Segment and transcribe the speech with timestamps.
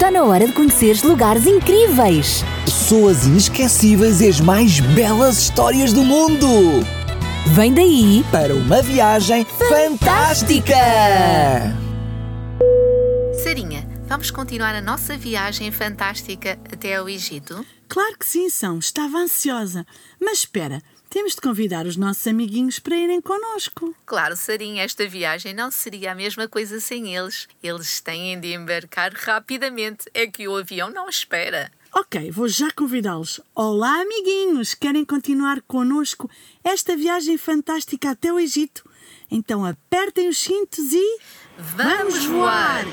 [0.00, 2.42] Está na hora de conheceres lugares incríveis.
[2.64, 6.46] Pessoas inesquecíveis e as mais belas histórias do mundo.
[7.48, 10.74] Vem daí Para uma viagem fantástica!
[13.44, 17.62] Sarinha, vamos continuar a nossa viagem fantástica até ao Egito?
[17.86, 18.78] Claro que sim, são.
[18.78, 19.84] Estava ansiosa.
[20.18, 20.80] Mas espera,
[21.10, 23.94] temos de convidar os nossos amiguinhos para irem connosco.
[24.06, 27.48] Claro, Sarinha, esta viagem não seria a mesma coisa sem eles.
[27.60, 30.08] Eles têm de embarcar rapidamente.
[30.14, 31.70] É que o avião não espera.
[31.92, 33.40] Ok, vou já convidá-los.
[33.52, 34.74] Olá, amiguinhos!
[34.74, 36.30] Querem continuar connosco
[36.62, 38.88] esta viagem fantástica até o Egito?
[39.28, 41.18] Então apertem os cintos e.
[41.58, 42.84] Vamos voar!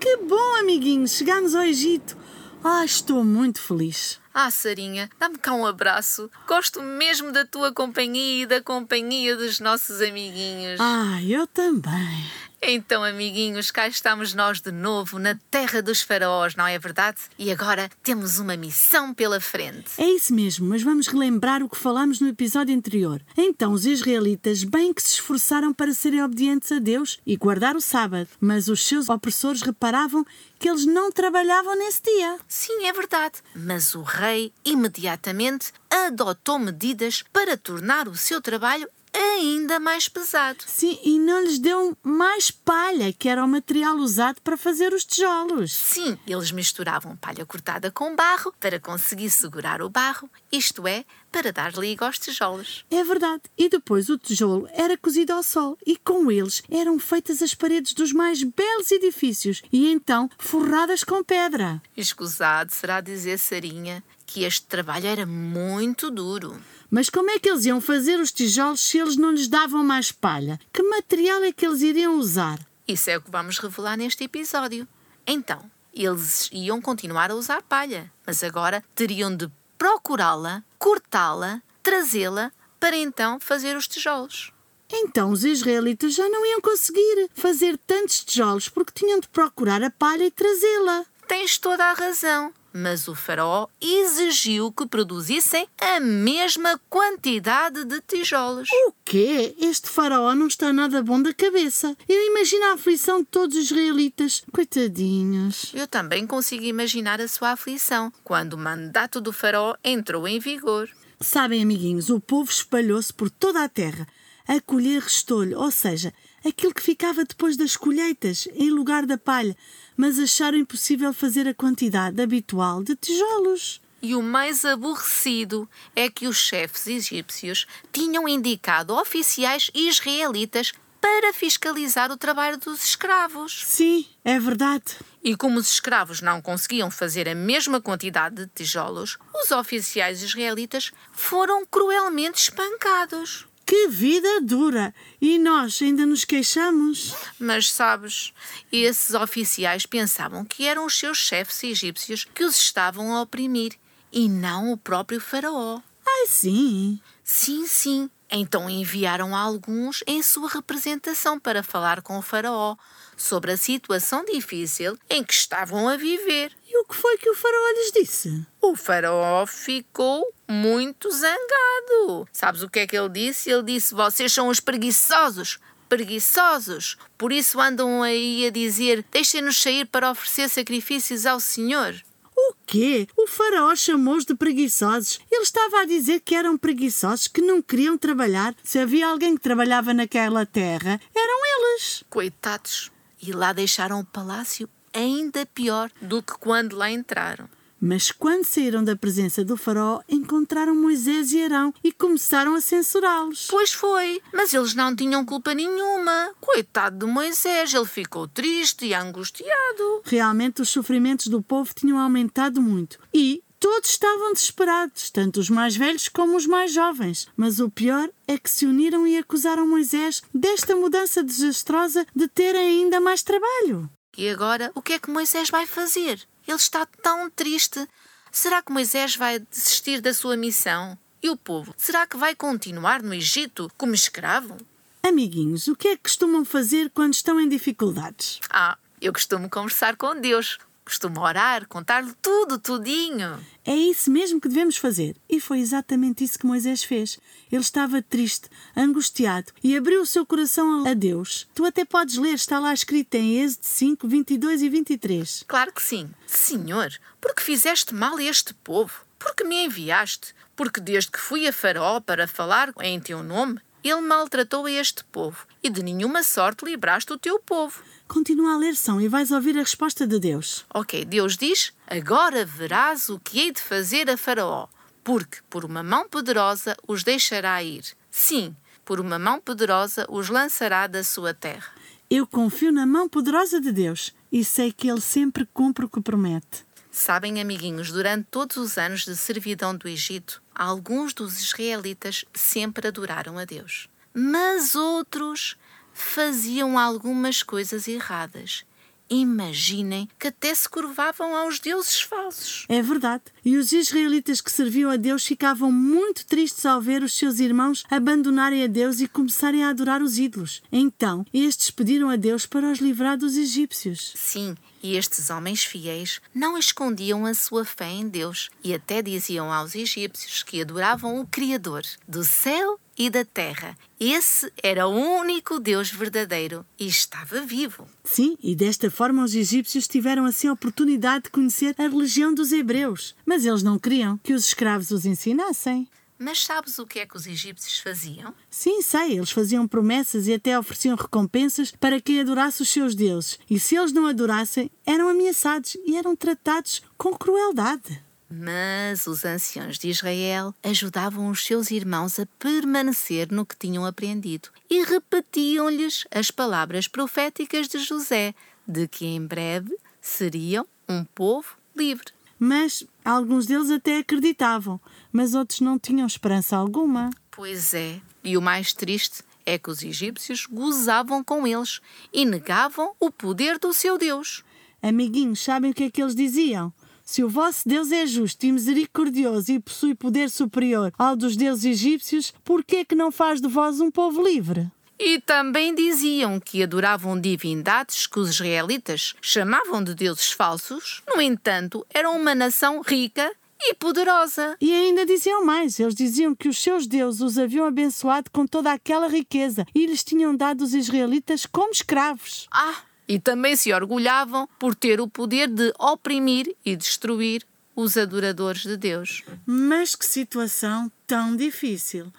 [0.00, 1.12] Que bom, amiguinhos!
[1.12, 2.16] Chegamos ao Egito.
[2.62, 4.20] Ah, estou muito feliz.
[4.32, 6.30] Ah, Sarinha, dá-me cá um abraço.
[6.46, 10.78] Gosto mesmo da tua companhia e da companhia dos nossos amiguinhos.
[10.78, 12.24] Ah, eu também.
[12.62, 17.16] Então, amiguinhos, cá estamos nós de novo na terra dos faraós, não é verdade?
[17.38, 19.92] E agora temos uma missão pela frente.
[19.96, 23.22] É isso mesmo, mas vamos relembrar o que falámos no episódio anterior.
[23.34, 27.80] Então, os israelitas bem que se esforçaram para serem obedientes a Deus e guardar o
[27.80, 30.22] sábado, mas os seus opressores reparavam
[30.58, 32.36] que eles não trabalhavam nesse dia.
[32.46, 33.36] Sim, é verdade.
[33.54, 40.62] Mas o rei imediatamente adotou medidas para tornar o seu trabalho ainda mais pesado.
[40.66, 45.04] Sim, e não lhes deu mais palha, que era o material usado para fazer os
[45.04, 45.72] tijolos.
[45.72, 51.52] Sim, eles misturavam palha cortada com barro para conseguir segurar o barro, isto é, para
[51.52, 52.84] dar liga aos tijolos.
[52.90, 53.42] É verdade.
[53.56, 57.94] E depois o tijolo era cozido ao sol e com eles eram feitas as paredes
[57.94, 61.80] dos mais belos edifícios e então forradas com pedra.
[61.96, 64.02] Escusado será dizer, Sarinha,
[64.32, 66.56] que este trabalho era muito duro.
[66.88, 70.12] Mas como é que eles iam fazer os tijolos se eles não lhes davam mais
[70.12, 70.60] palha?
[70.72, 72.58] Que material é que eles iriam usar?
[72.86, 74.86] Isso é o que vamos revelar neste episódio.
[75.26, 82.96] Então, eles iam continuar a usar palha, mas agora teriam de procurá-la, cortá-la, trazê-la para
[82.96, 84.52] então fazer os tijolos.
[84.92, 89.90] Então os israelitas já não iam conseguir fazer tantos tijolos porque tinham de procurar a
[89.90, 91.04] palha e trazê-la.
[91.26, 92.52] Tens toda a razão.
[92.72, 98.68] Mas o faraó exigiu que produzissem a mesma quantidade de tijolos.
[98.86, 99.54] O quê?
[99.58, 101.96] Este faraó não está nada bom da cabeça.
[102.08, 104.42] Eu imagino a aflição de todos os israelitas.
[104.52, 105.72] Coitadinhos.
[105.74, 110.88] Eu também consigo imaginar a sua aflição quando o mandato do faraó entrou em vigor.
[111.20, 114.06] Sabem, amiguinhos, o povo espalhou-se por toda a terra
[114.50, 116.12] a colher restolho, ou seja,
[116.44, 119.56] aquilo que ficava depois das colheitas, em lugar da palha,
[120.00, 123.82] mas acharam impossível fazer a quantidade habitual de tijolos.
[124.00, 130.72] E o mais aborrecido é que os chefes egípcios tinham indicado oficiais israelitas
[131.02, 133.62] para fiscalizar o trabalho dos escravos.
[133.66, 134.96] Sim, é verdade.
[135.22, 140.92] E como os escravos não conseguiam fazer a mesma quantidade de tijolos, os oficiais israelitas
[141.12, 143.49] foram cruelmente espancados.
[143.70, 144.92] Que vida dura!
[145.20, 147.14] E nós ainda nos queixamos?
[147.38, 148.32] Mas sabes,
[148.72, 153.74] esses oficiais pensavam que eram os seus chefes egípcios que os estavam a oprimir
[154.12, 155.80] e não o próprio Faraó.
[156.04, 156.98] Ai, sim.
[157.22, 158.10] Sim, sim.
[158.30, 162.76] Então enviaram alguns em sua representação para falar com o Faraó
[163.16, 166.52] sobre a situação difícil em que estavam a viver.
[166.66, 168.46] E o que foi que o faraó lhes disse?
[168.60, 172.28] O Faraó ficou muito zangado.
[172.32, 173.50] Sabes o que é que ele disse?
[173.50, 175.58] Ele disse: Vocês são os preguiçosos.
[175.88, 176.96] Preguiçosos.
[177.18, 182.00] Por isso andam aí a dizer: Deixem-nos sair para oferecer sacrifícios ao Senhor.
[182.48, 183.06] O quê?
[183.16, 185.20] O faraó chamou-os de preguiçosos.
[185.30, 188.54] Ele estava a dizer que eram preguiçosos, que não queriam trabalhar.
[188.64, 192.02] Se havia alguém que trabalhava naquela terra, eram eles.
[192.08, 192.90] Coitados.
[193.22, 197.48] E lá deixaram o palácio ainda pior do que quando lá entraram.
[197.80, 203.46] Mas quando saíram da presença do faraó, encontraram Moisés e Arão e começaram a censurá-los.
[203.48, 206.32] Pois foi, mas eles não tinham culpa nenhuma.
[206.40, 210.02] Coitado de Moisés, ele ficou triste e angustiado.
[210.04, 212.98] Realmente os sofrimentos do povo tinham aumentado muito.
[213.14, 217.28] E todos estavam desesperados, tanto os mais velhos como os mais jovens.
[217.34, 222.54] Mas o pior é que se uniram e acusaram Moisés desta mudança desastrosa de ter
[222.54, 223.88] ainda mais trabalho.
[224.18, 226.26] E agora, o que é que Moisés vai fazer?
[226.46, 227.86] Ele está tão triste.
[228.32, 230.98] Será que Moisés vai desistir da sua missão?
[231.22, 231.74] E o povo?
[231.76, 234.56] Será que vai continuar no Egito como escravo?
[235.02, 238.40] Amiguinhos, o que é que costumam fazer quando estão em dificuldades?
[238.48, 240.58] Ah, eu costumo conversar com Deus.
[240.90, 243.38] Costuma orar, contar-lhe tudo, tudinho.
[243.64, 245.16] É isso mesmo que devemos fazer.
[245.28, 247.16] E foi exatamente isso que Moisés fez.
[247.50, 251.48] Ele estava triste, angustiado e abriu o seu coração a Deus.
[251.54, 255.44] Tu até podes ler, está lá escrito em Êxodo 5, 22 e 23.
[255.46, 256.10] Claro que sim.
[256.26, 256.90] Senhor,
[257.20, 258.92] porque fizeste mal a este povo?
[259.16, 260.34] Porque me enviaste?
[260.56, 265.04] Porque desde que fui a Faraó para falar em teu nome, ele maltratou a este
[265.04, 267.82] povo e de nenhuma sorte libraste o teu povo.
[268.06, 270.64] Continua a ler, São, e vais ouvir a resposta de Deus.
[270.74, 274.66] Ok, Deus diz: Agora verás o que hei de fazer a Faraó,
[275.02, 277.84] porque por uma mão poderosa os deixará ir.
[278.10, 278.54] Sim,
[278.84, 281.72] por uma mão poderosa os lançará da sua terra.
[282.10, 286.00] Eu confio na mão poderosa de Deus e sei que Ele sempre cumpre o que
[286.00, 286.64] promete.
[286.90, 293.38] Sabem, amiguinhos, durante todos os anos de servidão do Egito, alguns dos israelitas sempre adoraram
[293.38, 293.88] a Deus.
[294.12, 295.56] Mas outros
[295.92, 298.64] faziam algumas coisas erradas.
[299.08, 302.64] Imaginem que até se curvavam aos deuses falsos.
[302.68, 303.24] É verdade.
[303.44, 307.82] E os israelitas que serviam a Deus ficavam muito tristes ao ver os seus irmãos
[307.90, 310.62] abandonarem a Deus e começarem a adorar os ídolos.
[310.70, 314.12] Então, estes pediram a Deus para os livrar dos egípcios.
[314.14, 319.52] Sim, e estes homens fiéis não escondiam a sua fé em Deus e até diziam
[319.52, 323.78] aos egípcios que adoravam o Criador do céu e da terra.
[323.98, 327.86] Esse era o único Deus verdadeiro e estava vivo.
[328.04, 332.52] Sim, e desta forma os egípcios tiveram assim a oportunidade de conhecer a religião dos
[332.52, 333.14] hebreus.
[333.24, 335.88] Mas eles não queriam que os escravos os ensinassem.
[336.22, 338.34] Mas sabes o que é que os egípcios faziam?
[338.50, 343.38] Sim, sei, eles faziam promessas e até ofereciam recompensas para quem adorasse os seus deuses.
[343.48, 348.04] E se eles não adorassem, eram ameaçados e eram tratados com crueldade.
[348.28, 354.50] Mas os anciãos de Israel ajudavam os seus irmãos a permanecer no que tinham aprendido
[354.68, 358.34] e repetiam-lhes as palavras proféticas de José,
[358.68, 362.12] de que em breve seriam um povo livre.
[362.42, 364.80] Mas alguns deles até acreditavam,
[365.12, 367.10] mas outros não tinham esperança alguma.
[367.30, 372.94] Pois é, e o mais triste é que os egípcios gozavam com eles e negavam
[372.98, 374.42] o poder do seu Deus.
[374.82, 376.72] Amiguinhos, sabem o que é que eles diziam?
[377.04, 381.64] Se o vosso Deus é justo e misericordioso e possui poder superior ao dos deuses
[381.66, 384.70] egípcios, por que é que não faz de vós um povo livre?
[385.02, 391.86] E também diziam que adoravam divindades que os israelitas chamavam de deuses falsos, no entanto,
[391.88, 394.58] eram uma nação rica e poderosa.
[394.60, 398.70] E ainda diziam mais: eles diziam que os seus deuses os haviam abençoado com toda
[398.70, 402.46] aquela riqueza e lhes tinham dado os israelitas como escravos.
[402.52, 407.42] Ah, e também se orgulhavam por ter o poder de oprimir e destruir
[407.74, 409.22] os adoradores de Deus.
[409.46, 412.12] Mas que situação tão difícil,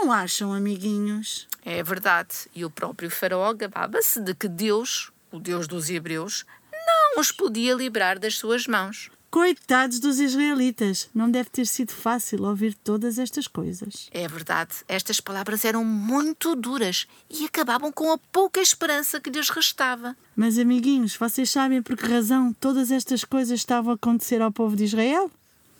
[0.00, 1.48] não acham, amiguinhos?
[1.64, 7.20] É verdade, e o próprio Faraó gabava-se de que Deus, o Deus dos Hebreus, não
[7.20, 9.10] os podia livrar das suas mãos.
[9.28, 14.08] Coitados dos israelitas, não deve ter sido fácil ouvir todas estas coisas.
[14.12, 19.50] É verdade, estas palavras eram muito duras e acabavam com a pouca esperança que lhes
[19.50, 20.16] restava.
[20.34, 24.76] Mas, amiguinhos, vocês sabem por que razão todas estas coisas estavam a acontecer ao povo
[24.76, 25.30] de Israel?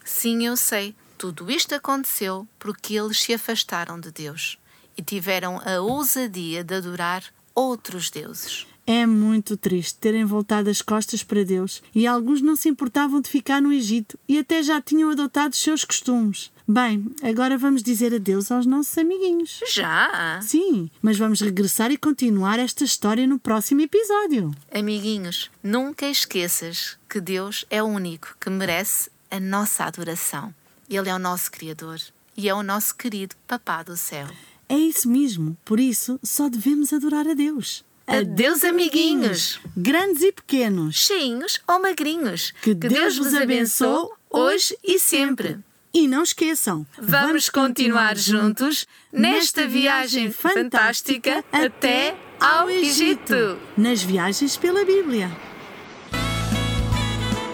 [0.05, 0.95] Sim, eu sei.
[1.19, 4.57] Tudo isto aconteceu porque eles se afastaram de Deus
[4.97, 8.69] e tiveram a ousadia de adorar outros deuses.
[8.87, 13.29] É muito triste terem voltado as costas para Deus e alguns não se importavam de
[13.29, 16.53] ficar no Egito e até já tinham adotado os seus costumes.
[16.67, 19.61] Bem, agora vamos dizer adeus aos nossos amiguinhos.
[19.75, 20.41] Já?
[20.41, 24.55] Sim, mas vamos regressar e continuar esta história no próximo episódio.
[24.73, 30.55] Amiguinhos, nunca esqueças que Deus é o único que merece a nossa adoração.
[30.89, 32.01] Ele é o nosso Criador
[32.37, 34.27] e é o nosso querido Papá do céu.
[34.69, 37.85] É isso mesmo, por isso só devemos adorar a Deus.
[38.07, 39.61] Adeus, amiguinhos!
[39.77, 42.53] Grandes e pequenos, Cheinhos ou magrinhos.
[42.63, 45.59] Que Deus vos abençoe hoje e sempre.
[45.93, 53.59] E não esqueçam, Vamos continuar juntos nesta viagem fantástica até ao Egito.
[53.77, 55.31] nas viagens pela Bíblia.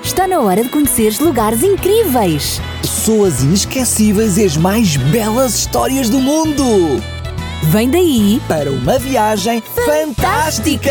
[0.02, 2.60] Está na hora de conheceres lugares incríveis.
[3.04, 6.64] Pessoas inesquecíveis e as mais belas histórias do mundo.
[7.64, 10.90] Vem daí Para uma viagem fantástica.